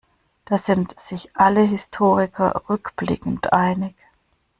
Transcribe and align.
Da 0.45 0.57
sind 0.57 0.99
sich 0.99 1.29
alle 1.37 1.61
Historiker 1.61 2.63
rückblickend 2.69 3.53
einig. 3.53 3.93